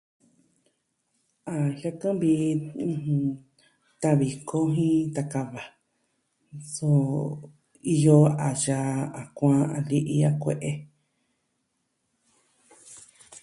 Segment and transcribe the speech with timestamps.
[1.51, 2.45] A jiaka lii,
[2.89, 3.23] ɨjɨn...
[4.01, 5.61] ta'vi koo jin taka va.
[6.73, 6.87] So
[7.93, 8.17] iyo
[8.47, 10.71] a yaa, a kuaan, a li'i, a kue'e.